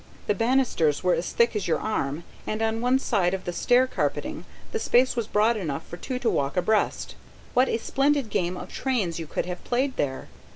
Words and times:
The 0.25 0.33
banisters 0.33 1.03
were 1.03 1.13
as 1.13 1.31
thick 1.31 1.55
as 1.55 1.67
your 1.67 1.77
arm, 1.77 2.23
and 2.47 2.63
on 2.63 2.83
each 2.95 3.01
side 3.01 3.35
of 3.35 3.45
the 3.45 3.53
stair 3.53 3.85
carpeting 3.85 4.45
the 4.71 4.79
space 4.79 5.15
was 5.15 5.27
broad 5.27 5.57
enough 5.57 5.85
for 5.85 5.95
two 5.97 6.17
to 6.17 6.27
walk 6.27 6.57
abreast: 6.57 7.13
what 7.53 7.69
a 7.69 7.77
splendid 7.77 8.31
game 8.31 8.57
of 8.57 8.73
trains 8.73 9.19
you 9.19 9.27
could 9.27 9.45
have 9.45 9.63
played 9.63 9.97
there! 9.97 10.27